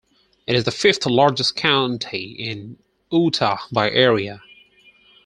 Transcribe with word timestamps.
It 0.47 0.55
is 0.55 0.63
the 0.63 0.71
fifth-largest 0.71 1.55
county 1.55 2.31
in 2.31 2.79
Utah 3.11 3.57
by 3.71 3.91
area. 3.91 4.41